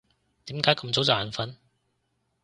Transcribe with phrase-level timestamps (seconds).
[0.45, 1.53] 點解咁早就眼瞓？